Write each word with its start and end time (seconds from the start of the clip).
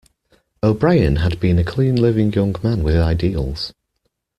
O'Brien 0.63 1.17
had 1.17 1.39
been 1.39 1.59
a 1.59 1.63
clean 1.63 1.95
living 1.95 2.33
young 2.33 2.55
man 2.63 2.81
with 2.81 2.95
ideals. 2.97 3.71